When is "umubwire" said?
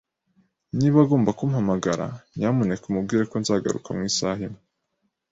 2.87-3.23